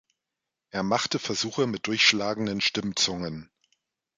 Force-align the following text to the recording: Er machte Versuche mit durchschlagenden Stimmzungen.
Er 0.71 0.81
machte 0.81 1.19
Versuche 1.19 1.67
mit 1.67 1.85
durchschlagenden 1.85 2.59
Stimmzungen. 2.59 3.51